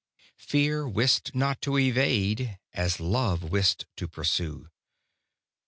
[0.39, 4.69] Fear wist not to evade as Love wist to pursue.